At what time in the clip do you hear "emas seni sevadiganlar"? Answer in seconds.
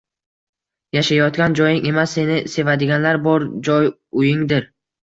1.91-3.25